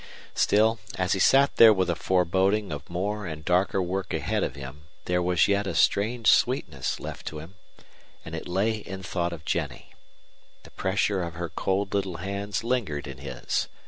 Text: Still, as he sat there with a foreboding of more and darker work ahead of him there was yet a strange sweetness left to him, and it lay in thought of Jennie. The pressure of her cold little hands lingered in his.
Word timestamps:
Still, 0.33 0.79
as 0.95 1.13
he 1.13 1.19
sat 1.19 1.57
there 1.57 1.71
with 1.71 1.87
a 1.87 1.95
foreboding 1.95 2.71
of 2.71 2.89
more 2.89 3.27
and 3.27 3.45
darker 3.45 3.79
work 3.79 4.15
ahead 4.15 4.41
of 4.43 4.55
him 4.55 4.85
there 5.05 5.21
was 5.21 5.47
yet 5.47 5.67
a 5.67 5.75
strange 5.75 6.25
sweetness 6.25 6.99
left 6.99 7.27
to 7.27 7.37
him, 7.37 7.53
and 8.25 8.33
it 8.33 8.47
lay 8.47 8.77
in 8.77 9.03
thought 9.03 9.31
of 9.31 9.45
Jennie. 9.45 9.93
The 10.63 10.71
pressure 10.71 11.21
of 11.21 11.35
her 11.35 11.49
cold 11.49 11.93
little 11.93 12.17
hands 12.17 12.63
lingered 12.63 13.05
in 13.05 13.19
his. 13.19 13.67